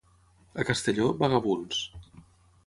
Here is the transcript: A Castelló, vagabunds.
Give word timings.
A 0.63 0.65
Castelló, 0.69 1.05
vagabunds. 1.19 1.85